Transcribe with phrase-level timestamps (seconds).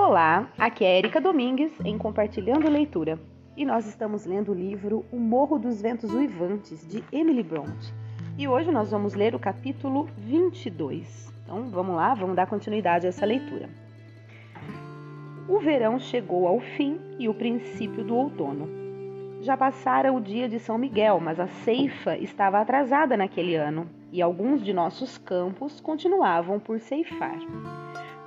[0.00, 3.18] Olá, aqui é Erika Domingues em Compartilhando Leitura
[3.56, 7.92] e nós estamos lendo o livro O Morro dos Ventos Uivantes de Emily Bronte.
[8.38, 11.34] E hoje nós vamos ler o capítulo 22.
[11.42, 13.68] Então vamos lá, vamos dar continuidade a essa leitura.
[15.48, 18.68] O verão chegou ao fim e o princípio do outono.
[19.42, 24.22] Já passara o dia de São Miguel, mas a ceifa estava atrasada naquele ano e
[24.22, 27.36] alguns de nossos campos continuavam por ceifar.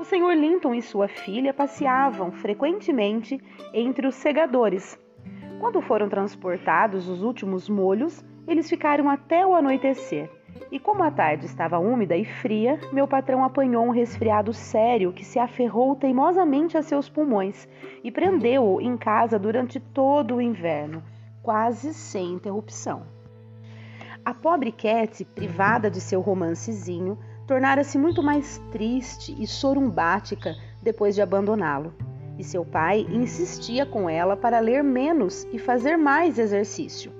[0.01, 3.39] O senhor Linton e sua filha passeavam frequentemente
[3.71, 4.99] entre os segadores.
[5.59, 10.27] Quando foram transportados os últimos molhos, eles ficaram até o anoitecer.
[10.71, 15.23] E como a tarde estava úmida e fria, meu patrão apanhou um resfriado sério que
[15.23, 17.69] se aferrou teimosamente a seus pulmões
[18.03, 21.03] e prendeu-o em casa durante todo o inverno,
[21.43, 23.03] quase sem interrupção.
[24.25, 27.19] A pobre Cat, privada de seu romancezinho,
[27.51, 31.93] tornara-se muito mais triste e sorumbática depois de abandoná-lo.
[32.39, 37.11] E seu pai insistia com ela para ler menos e fazer mais exercício.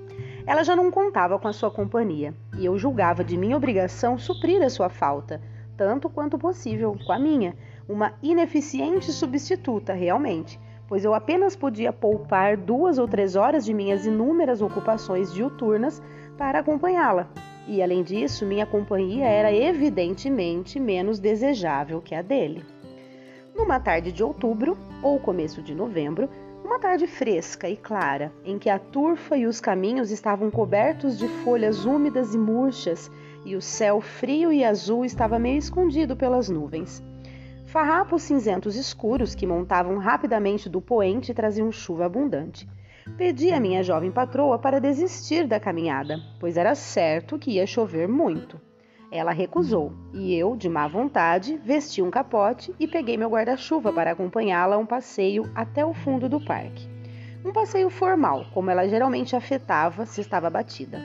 [0.46, 4.62] Ela já não contava com a sua companhia, e eu julgava de minha obrigação suprir
[4.62, 5.38] a sua falta,
[5.76, 7.54] tanto quanto possível com a minha,
[7.86, 14.06] uma ineficiente substituta, realmente, pois eu apenas podia poupar duas ou três horas de minhas
[14.06, 16.02] inúmeras ocupações diuturnas
[16.38, 17.28] para acompanhá-la,
[17.66, 22.64] e além disso, minha companhia era evidentemente menos desejável que a dele.
[23.54, 26.28] Numa tarde de outubro ou começo de novembro,
[26.64, 31.28] uma tarde fresca e clara, em que a turfa e os caminhos estavam cobertos de
[31.28, 33.10] folhas úmidas e murchas
[33.44, 37.02] e o céu frio e azul estava meio escondido pelas nuvens.
[37.66, 42.68] Farrapos cinzentos escuros que montavam rapidamente do poente traziam chuva abundante.
[43.16, 48.08] Pedi à minha jovem patroa para desistir da caminhada, pois era certo que ia chover
[48.08, 48.60] muito.
[49.10, 54.12] Ela recusou e eu, de má vontade, vesti um capote e peguei meu guarda-chuva para
[54.12, 56.88] acompanhá-la a um passeio até o fundo do parque.
[57.44, 60.98] Um passeio formal, como ela geralmente afetava se estava batida.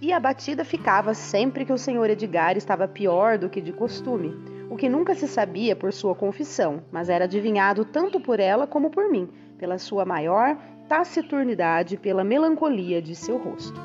[0.00, 4.34] E a batida ficava sempre que o senhor Edgar estava pior do que de costume,
[4.70, 8.90] o que nunca se sabia por sua confissão, mas era adivinhado tanto por ela como
[8.90, 9.28] por mim,
[9.58, 10.56] pela sua maior
[10.88, 13.80] taciturnidade pela melancolia de seu rosto.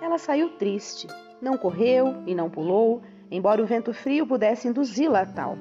[0.00, 1.06] Ela saiu triste,
[1.40, 5.58] não correu e não pulou, embora o vento frio pudesse induzi-la a tal.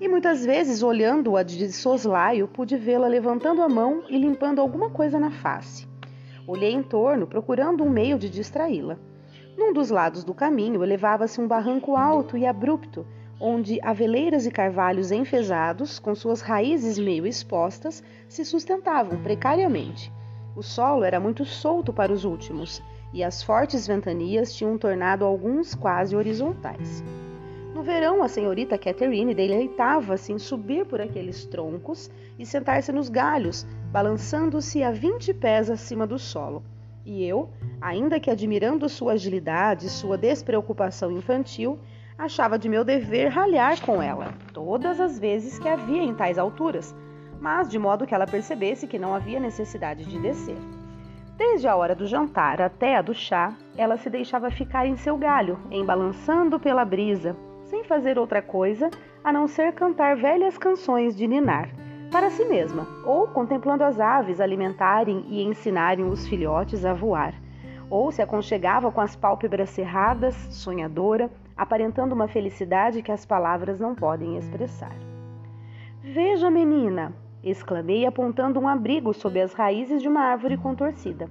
[0.00, 5.18] E muitas vezes, olhando-a de soslaio, pude vê-la levantando a mão e limpando alguma coisa
[5.18, 5.88] na face.
[6.46, 8.98] Olhei em torno, procurando um meio de distraí-la.
[9.56, 13.06] Num dos lados do caminho elevava-se um barranco alto e abrupto,
[13.40, 20.12] onde aveleiras e carvalhos enfesados, com suas raízes meio expostas, se sustentavam precariamente.
[20.54, 25.74] O solo era muito solto para os últimos, e as fortes ventanias tinham tornado alguns
[25.74, 27.02] quase horizontais.
[27.74, 33.66] No verão, a senhorita Catherine deleitava-se em subir por aqueles troncos e sentar-se nos galhos,
[33.90, 36.62] balançando-se a vinte pés acima do solo.
[37.06, 37.48] E eu,
[37.80, 41.78] ainda que admirando sua agilidade e sua despreocupação infantil,
[42.20, 46.94] achava de meu dever ralhar com ela todas as vezes que havia em tais alturas,
[47.40, 50.56] mas de modo que ela percebesse que não havia necessidade de descer.
[51.38, 55.16] Desde a hora do jantar até a do chá, ela se deixava ficar em seu
[55.16, 58.90] galho, embalançando pela brisa, sem fazer outra coisa
[59.24, 61.70] a não ser cantar velhas canções de ninar,
[62.12, 67.32] para si mesma, ou contemplando as aves alimentarem e ensinarem os filhotes a voar,
[67.88, 73.94] ou se aconchegava com as pálpebras cerradas, sonhadora, aparentando uma felicidade que as palavras não
[73.94, 74.96] podem expressar.
[76.02, 77.12] Veja, menina!
[77.44, 81.28] exclamei, apontando um abrigo sob as raízes de uma árvore contorcida.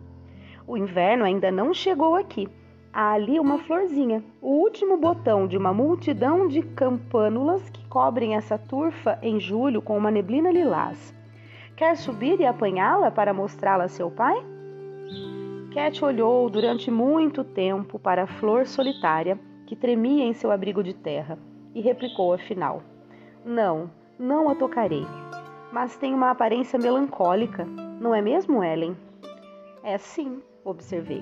[0.67, 2.47] O inverno ainda não chegou aqui.
[2.93, 8.55] Há ali uma florzinha, o último botão de uma multidão de campânulas que cobrem essa
[8.55, 11.11] turfa em julho com uma neblina lilás.
[11.75, 14.37] Quer subir e apanhá-la para mostrá-la a seu pai?
[15.73, 19.39] Cat olhou durante muito tempo para a flor solitária
[19.69, 21.37] que tremia em seu abrigo de terra,
[21.75, 22.81] e replicou afinal:
[23.45, 25.05] Não, não a tocarei.
[25.71, 27.65] Mas tem uma aparência melancólica,
[28.01, 28.97] não é mesmo, Ellen?
[29.83, 31.21] É sim, observei.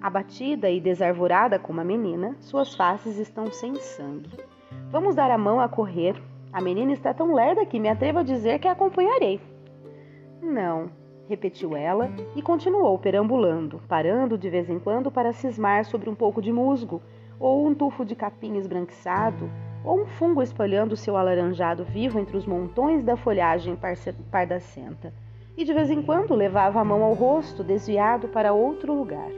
[0.00, 4.30] Abatida e desarvorada como a menina, suas faces estão sem sangue.
[4.88, 6.14] Vamos dar a mão a correr.
[6.52, 9.40] A menina está tão lerda que me atrevo a dizer que a acompanharei.
[10.40, 10.88] Não,
[11.28, 16.40] repetiu ela e continuou perambulando, parando de vez em quando para cismar sobre um pouco
[16.40, 17.02] de musgo
[17.42, 19.50] ou um tufo de capim esbranquiçado,
[19.84, 23.76] ou um fungo espalhando seu alaranjado vivo entre os montões da folhagem
[24.30, 25.12] pardacenta,
[25.56, 29.28] e de vez em quando levava a mão ao rosto, desviado para outro lugar.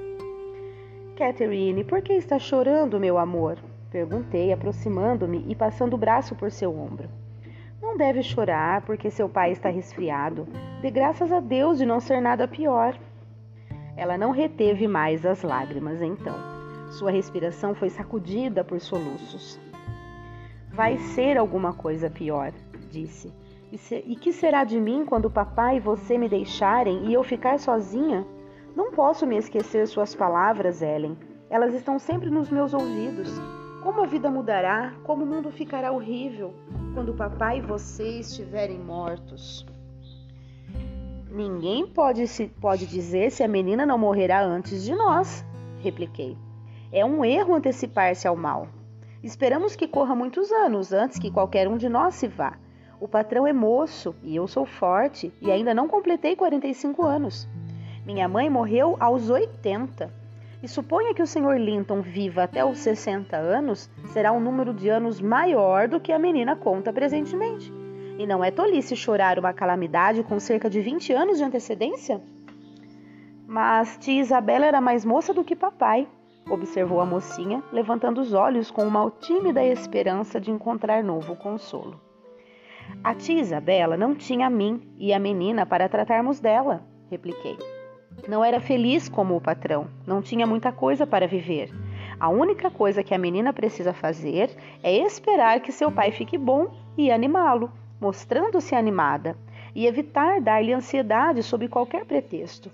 [1.17, 3.56] Catherine, por que está chorando, meu amor?
[3.91, 7.09] Perguntei, aproximando-me e passando o braço por seu ombro.
[7.81, 10.47] Não deve chorar porque seu pai está resfriado.
[10.83, 12.99] Dê graças a Deus de não ser nada pior.
[13.97, 16.54] Ela não reteve mais as lágrimas então.
[16.99, 19.58] Sua respiração foi sacudida por soluços.
[20.73, 22.52] Vai ser alguma coisa pior,
[22.88, 23.32] disse.
[23.73, 27.25] E, se, e que será de mim quando papai e você me deixarem e eu
[27.25, 28.25] ficar sozinha?
[28.76, 31.19] Não posso me esquecer suas palavras, Ellen.
[31.50, 33.29] Elas estão sempre nos meus ouvidos.
[33.82, 36.55] Como a vida mudará, como o mundo ficará horrível
[36.94, 39.67] quando papai e você estiverem mortos.
[41.29, 42.25] Ninguém pode,
[42.61, 45.44] pode dizer se a menina não morrerá antes de nós,
[45.81, 46.38] repliquei.
[46.96, 48.69] É um erro antecipar-se ao mal.
[49.20, 52.56] Esperamos que corra muitos anos antes que qualquer um de nós se vá.
[53.00, 57.49] O patrão é moço e eu sou forte e ainda não completei 45 anos.
[58.06, 60.08] Minha mãe morreu aos 80.
[60.62, 61.58] E suponha que o Sr.
[61.58, 66.19] Linton viva até os 60 anos, será um número de anos maior do que a
[66.19, 67.73] menina conta presentemente.
[68.17, 72.23] E não é tolice chorar uma calamidade com cerca de 20 anos de antecedência?
[73.49, 76.06] Mas tia Isabela era mais moça do que papai
[76.49, 82.00] observou a mocinha, levantando os olhos com uma tímida esperança de encontrar novo consolo.
[83.02, 87.56] A tia Isabela não tinha a mim e a menina para tratarmos dela, repliquei.
[88.29, 91.70] Não era feliz como o patrão, não tinha muita coisa para viver.
[92.19, 94.50] A única coisa que a menina precisa fazer
[94.82, 97.70] é esperar que seu pai fique bom e animá-lo,
[98.00, 99.37] mostrando-se animada,
[99.75, 102.70] e evitar dar-lhe ansiedade sob qualquer pretexto.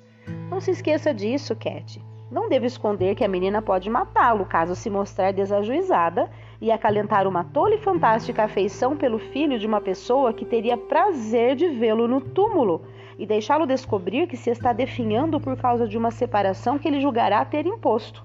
[0.51, 2.10] Não se esqueça disso, Cat.
[2.31, 6.31] Não devo esconder que a menina pode matá-lo caso se mostrar desajuizada
[6.61, 11.57] e acalentar uma tola e fantástica afeição pelo filho de uma pessoa que teria prazer
[11.57, 12.83] de vê-lo no túmulo
[13.19, 17.45] e deixá-lo descobrir que se está definhando por causa de uma separação que ele julgará
[17.45, 18.25] ter imposto.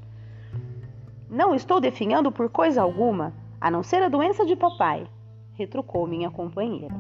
[1.28, 5.08] Não estou definhando por coisa alguma, a não ser a doença de papai,
[5.56, 6.94] retrucou minha companheira.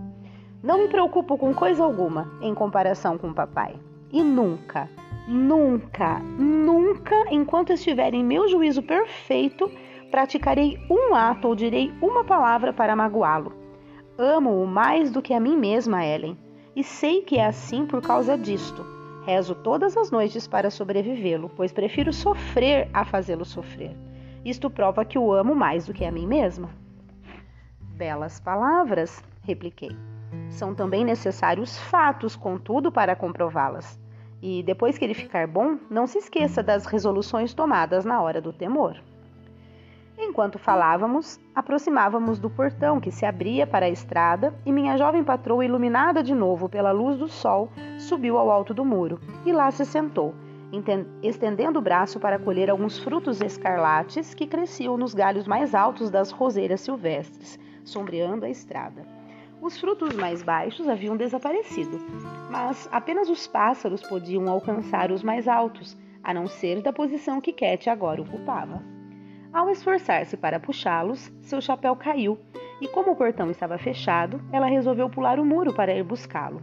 [0.64, 3.76] Não me preocupo com coisa alguma em comparação com papai.
[4.12, 4.90] E nunca,
[5.28, 9.72] Nunca, nunca, enquanto estiver em meu juízo perfeito,
[10.12, 13.52] praticarei um ato ou direi uma palavra para magoá-lo.
[14.18, 16.38] Amo-o mais do que a mim mesma, Ellen,
[16.76, 18.86] e sei que é assim por causa disto.
[19.26, 23.98] Rezo todas as noites para sobrevivê-lo, pois prefiro sofrer a fazê-lo sofrer.
[24.46, 26.70] Isto prova que o amo mais do que a mim mesma.
[27.82, 29.98] Belas palavras, repliquei.
[30.50, 34.05] São também necessários fatos, contudo, para comprová-las.
[34.42, 38.54] E depois que ele ficar bom, não se esqueça das resoluções tomadas na hora do
[38.54, 39.02] temor.
[40.18, 45.66] Enquanto falávamos, aproximávamos do portão que se abria para a estrada e minha jovem patroa,
[45.66, 49.86] iluminada de novo pela luz do sol, subiu ao alto do muro e lá se
[49.86, 50.34] sentou,
[51.22, 56.32] estendendo o braço para colher alguns frutos escarlates que cresciam nos galhos mais altos das
[56.32, 59.15] roseiras silvestres, sombreando a estrada.
[59.66, 61.98] Os frutos mais baixos haviam desaparecido,
[62.52, 67.52] mas apenas os pássaros podiam alcançar os mais altos, a não ser da posição que
[67.52, 68.84] Cat agora ocupava.
[69.52, 72.38] Ao esforçar-se para puxá-los, seu chapéu caiu
[72.80, 76.62] e, como o portão estava fechado, ela resolveu pular o muro para ir buscá-lo.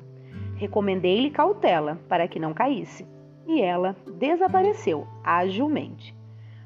[0.54, 3.04] Recomendei-lhe cautela para que não caísse,
[3.48, 6.14] e ela desapareceu agilmente.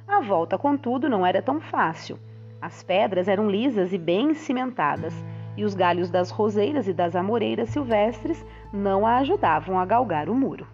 [0.06, 2.18] A volta, contudo, não era tão fácil.
[2.60, 5.14] As pedras eram lisas e bem cimentadas,
[5.56, 10.34] e os galhos das roseiras e das amoreiras silvestres não a ajudavam a galgar o
[10.34, 10.66] muro.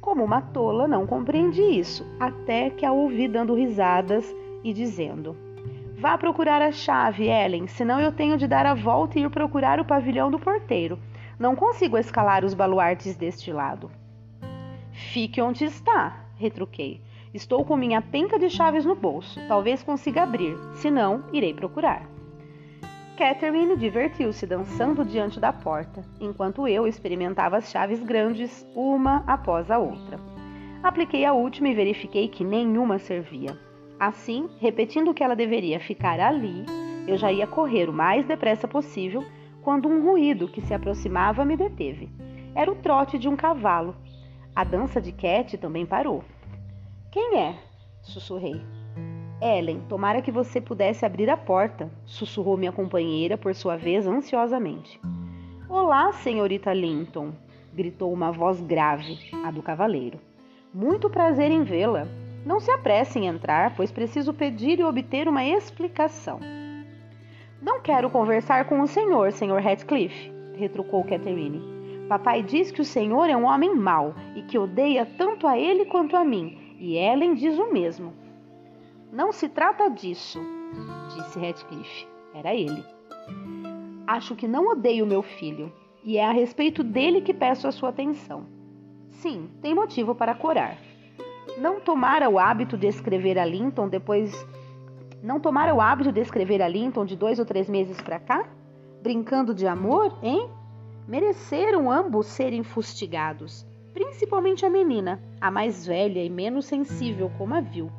[0.00, 5.36] Como uma tola, não compreendi isso, até que a ouvi dando risadas e dizendo:
[5.98, 9.80] Vá procurar a chave, Ellen, senão eu tenho de dar a volta e ir procurar
[9.80, 10.98] o pavilhão do porteiro.
[11.38, 13.90] Não consigo escalar os baluartes deste lado.
[14.92, 17.00] Fique onde está, retruquei.
[17.34, 19.40] Estou com minha penca de chaves no bolso.
[19.46, 22.15] Talvez consiga abrir, senão irei procurar.
[23.16, 29.78] Catherine divertiu-se dançando diante da porta, enquanto eu experimentava as chaves grandes, uma após a
[29.78, 30.20] outra.
[30.82, 33.58] Apliquei a última e verifiquei que nenhuma servia.
[33.98, 36.66] Assim, repetindo que ela deveria ficar ali,
[37.08, 39.24] eu já ia correr o mais depressa possível
[39.62, 42.10] quando um ruído que se aproximava me deteve.
[42.54, 43.96] Era o trote de um cavalo.
[44.54, 46.22] A dança de Cat também parou.
[47.10, 47.56] Quem é?
[48.02, 48.60] sussurrei.
[49.40, 54.98] Ellen, tomara que você pudesse abrir a porta, sussurrou minha companheira, por sua vez, ansiosamente.
[55.68, 57.32] Olá, senhorita Linton,
[57.74, 60.18] gritou uma voz grave, a do cavaleiro.
[60.72, 62.06] Muito prazer em vê-la.
[62.46, 66.40] Não se apresse em entrar, pois preciso pedir e obter uma explicação.
[67.60, 71.60] Não quero conversar com o senhor, senhor Radcliffe, retrucou Catherine.
[72.08, 75.84] Papai diz que o senhor é um homem mau e que odeia tanto a ele
[75.84, 78.25] quanto a mim, e Ellen diz o mesmo.
[79.12, 80.40] Não se trata disso,
[81.14, 82.06] disse Radcliffe.
[82.34, 82.84] Era ele.
[84.06, 85.72] Acho que não odeio meu filho,
[86.04, 88.46] e é a respeito dele que peço a sua atenção.
[89.10, 90.76] Sim, tem motivo para corar.
[91.58, 94.46] Não tomara o hábito de escrever a Linton depois.
[95.22, 98.46] Não tomara o hábito de escrever a Linton de dois ou três meses para cá?
[99.02, 100.50] Brincando de amor, hein?
[101.08, 107.60] Mereceram ambos serem fustigados, principalmente a menina, a mais velha e menos sensível, como a
[107.60, 107.90] viu.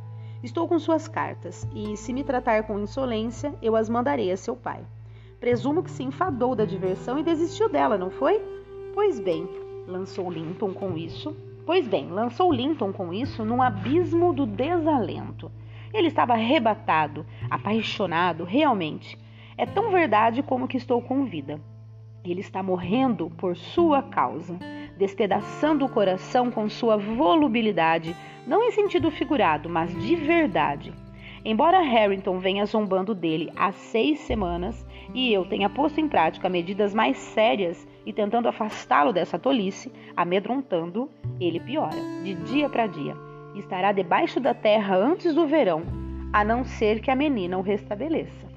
[0.43, 4.55] Estou com suas cartas, e se me tratar com insolência, eu as mandarei a seu
[4.55, 4.85] pai.
[5.39, 8.41] Presumo que se enfadou da diversão e desistiu dela, não foi?
[8.93, 9.49] Pois bem,
[9.87, 11.35] lançou Linton com isso.
[11.65, 15.51] Pois bem, lançou Linton com isso num abismo do desalento.
[15.93, 19.17] Ele estava arrebatado, apaixonado, realmente.
[19.57, 21.59] É tão verdade como que estou com vida.
[22.23, 24.57] Ele está morrendo por sua causa,
[24.97, 28.15] despedaçando o coração com sua volubilidade,
[28.47, 30.93] não em sentido figurado, mas de verdade.
[31.43, 36.93] Embora Harrington venha zombando dele há seis semanas e eu tenha posto em prática medidas
[36.93, 43.15] mais sérias e tentando afastá-lo dessa tolice, amedrontando, ele piora, de dia para dia.
[43.53, 45.83] Estará debaixo da terra antes do verão,
[46.31, 48.47] a não ser que a menina o restabeleça.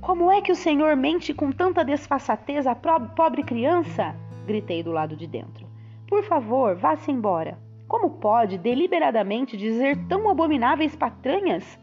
[0.00, 4.14] Como é que o senhor mente com tanta desfaçatez à pobre criança?
[4.46, 5.66] Gritei do lado de dentro.
[6.08, 7.61] Por favor, vá-se embora.
[7.92, 11.78] Como pode deliberadamente dizer tão abomináveis patranhas?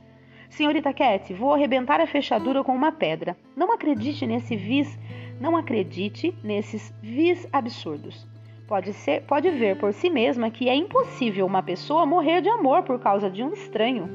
[0.50, 3.38] Senhorita Cat, vou arrebentar a fechadura com uma pedra.
[3.56, 4.98] Não acredite nesse vis,
[5.40, 8.28] não acredite nesses vis absurdos.
[8.68, 12.82] Pode ser, pode ver por si mesma que é impossível uma pessoa morrer de amor
[12.82, 14.10] por causa de um estranho.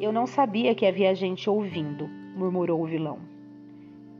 [0.00, 3.20] Eu não sabia que havia gente ouvindo, murmurou o vilão.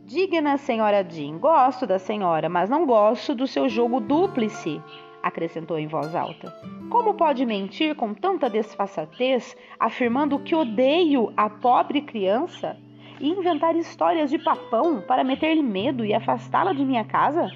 [0.07, 4.80] Digna senhora Jean, gosto da senhora, mas não gosto do seu jogo dúplice
[5.23, 6.53] acrescentou em voz alta.
[6.91, 12.77] Como pode mentir com tanta desfaçatez, afirmando que odeio a pobre criança
[13.21, 17.51] e inventar histórias de papão para meter-lhe medo e afastá-la de minha casa?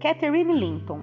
[0.00, 1.02] Catherine Linton.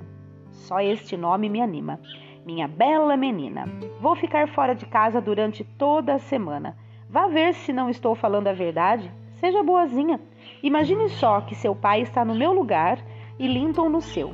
[0.52, 2.00] Só este nome me anima.
[2.46, 3.66] Minha bela menina.
[4.00, 6.78] Vou ficar fora de casa durante toda a semana.
[7.10, 9.12] Vá ver se não estou falando a verdade.
[9.34, 10.20] Seja boazinha.
[10.62, 12.98] Imagine só que seu pai está no meu lugar
[13.38, 14.34] e Linton no seu.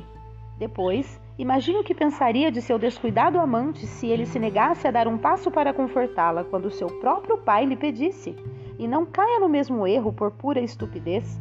[0.58, 5.08] Depois, Imagine o que pensaria de seu descuidado amante se ele se negasse a dar
[5.08, 8.36] um passo para confortá-la quando seu próprio pai lhe pedisse.
[8.78, 11.40] E não caia no mesmo erro por pura estupidez.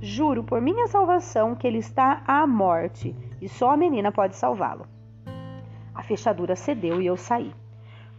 [0.00, 4.86] Juro por minha salvação que ele está à morte e só a menina pode salvá-lo.
[5.94, 7.52] A fechadura cedeu e eu saí.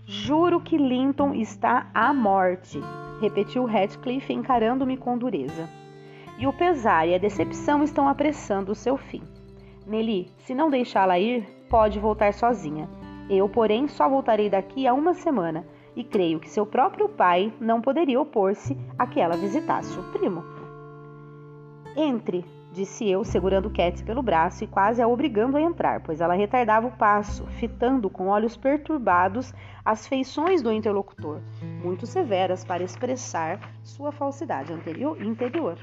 [0.05, 2.79] Juro que Linton está à morte,
[3.19, 5.67] repetiu Ratcliffe encarando-me com dureza.
[6.37, 9.23] E o pesar e a decepção estão apressando o seu fim.
[9.85, 12.89] Nelly, se não deixá-la ir, pode voltar sozinha.
[13.29, 15.65] Eu, porém, só voltarei daqui a uma semana
[15.95, 20.43] e creio que seu próprio pai não poderia opor-se a que ela visitasse o primo.
[21.95, 26.33] Entre, disse eu, segurando Cat pelo braço e quase a obrigando a entrar, pois ela
[26.33, 31.39] retardava o passo, fitando com olhos perturbados as feições do interlocutor,
[31.81, 35.77] muito severas para expressar sua falsidade anterior, interior.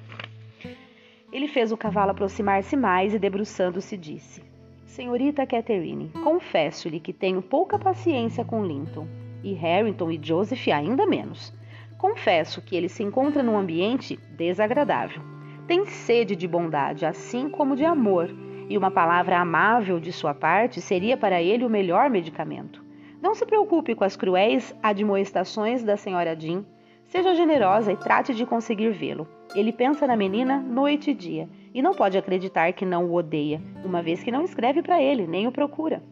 [1.33, 4.43] Ele fez o cavalo aproximar-se mais e, debruçando-se, disse:
[4.85, 9.09] Senhorita Catherine, confesso-lhe que tenho pouca paciência com Linton,
[9.43, 11.53] e Harrington e Joseph ainda menos.
[11.97, 15.23] Confesso que ele se encontra num ambiente desagradável.
[15.67, 18.29] Tem sede de bondade, assim como de amor,
[18.69, 22.85] e uma palavra amável de sua parte seria para ele o melhor medicamento.
[23.23, 26.65] Não se preocupe com as cruéis admoestações da senhora Jean.
[27.13, 29.29] Seja generosa e trate de conseguir vê-lo.
[29.55, 33.61] Ele pensa na menina noite e dia e não pode acreditar que não o odeia,
[33.85, 36.03] uma vez que não escreve para ele, nem o procura.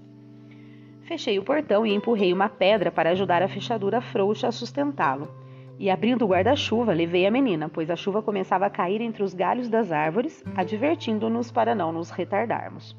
[1.04, 5.26] Fechei o portão e empurrei uma pedra para ajudar a fechadura frouxa a sustentá-lo.
[5.78, 9.32] E abrindo o guarda-chuva, levei a menina, pois a chuva começava a cair entre os
[9.32, 12.94] galhos das árvores, advertindo-nos para não nos retardarmos.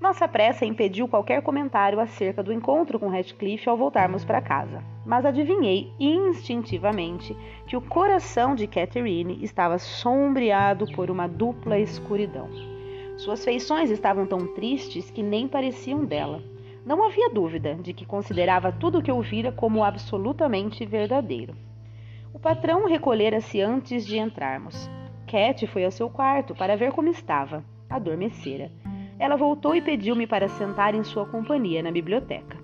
[0.00, 5.26] Nossa pressa impediu qualquer comentário acerca do encontro com Radcliffe ao voltarmos para casa, mas
[5.26, 7.36] adivinhei instintivamente
[7.66, 12.48] que o coração de Catherine estava sombreado por uma dupla escuridão.
[13.16, 16.40] Suas feições estavam tão tristes que nem pareciam dela.
[16.86, 21.56] Não havia dúvida de que considerava tudo o que ouvira como absolutamente verdadeiro.
[22.32, 24.88] O patrão recolhera-se antes de entrarmos.
[25.26, 27.64] Cat foi ao seu quarto para ver como estava.
[27.90, 28.70] Adormecera
[29.18, 32.56] ela voltou e pediu-me para sentar em sua companhia na biblioteca.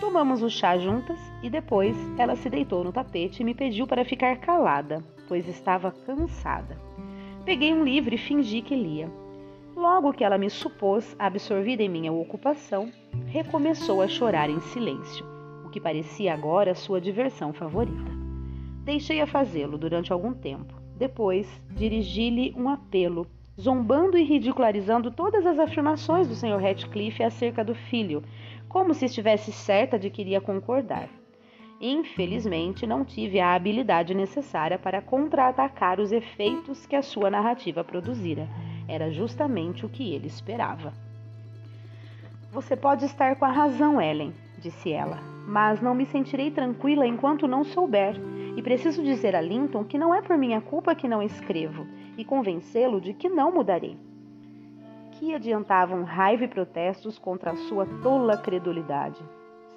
[0.00, 4.04] Tomamos o chá juntas e depois ela se deitou no tapete e me pediu para
[4.04, 6.78] ficar calada, pois estava cansada.
[7.44, 9.10] Peguei um livro e fingi que lia.
[9.76, 12.90] Logo que ela me supôs absorvida em minha ocupação,
[13.26, 15.24] recomeçou a chorar em silêncio,
[15.64, 18.10] o que parecia agora sua diversão favorita.
[18.84, 20.74] Deixei-a fazê-lo durante algum tempo.
[20.96, 23.26] Depois, dirigi-lhe um apelo,
[23.58, 26.60] zombando e ridicularizando todas as afirmações do Sr.
[26.60, 28.22] Ratcliffe acerca do filho,
[28.68, 31.08] como se estivesse certa de que iria concordar.
[31.80, 38.46] Infelizmente, não tive a habilidade necessária para contra-atacar os efeitos que a sua narrativa produzira.
[38.86, 40.92] Era justamente o que ele esperava.
[42.52, 47.48] Você pode estar com a razão, Ellen, disse ela, mas não me sentirei tranquila enquanto
[47.48, 48.14] não souber.
[48.56, 51.86] E preciso dizer a Linton que não é por minha culpa que não escrevo
[52.20, 53.96] e convencê-lo de que não mudarei.
[55.12, 59.22] Que adiantavam raiva e protestos contra a sua tola credulidade?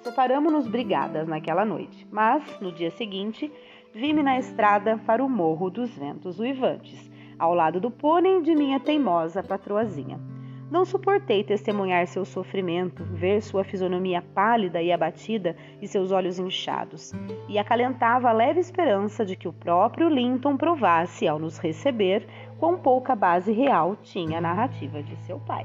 [0.02, 3.50] Separamos-nos brigadas naquela noite, mas no dia seguinte
[3.94, 8.78] vi-me na estrada para o Morro dos Ventos Uivantes, ao lado do pônei de minha
[8.78, 10.33] teimosa patroazinha.
[10.74, 17.12] Não suportei testemunhar seu sofrimento, ver sua fisionomia pálida e abatida e seus olhos inchados,
[17.48, 22.26] e acalentava a leve esperança de que o próprio Linton provasse, ao nos receber,
[22.58, 25.64] quão pouca base real tinha a narrativa de seu pai.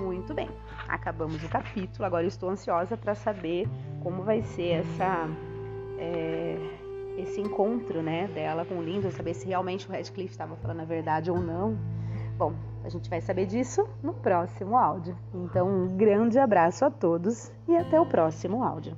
[0.00, 0.48] Muito bem,
[0.86, 2.04] acabamos o capítulo.
[2.04, 3.68] Agora estou ansiosa para saber
[4.00, 5.28] como vai ser essa.
[5.98, 6.56] É,
[7.18, 10.84] esse encontro né, dela com o Linton, saber se realmente o Radcliffe estava falando a
[10.84, 11.76] verdade ou não.
[12.38, 15.16] Bom, a gente vai saber disso no próximo áudio.
[15.34, 18.96] Então, um grande abraço a todos e até o próximo áudio.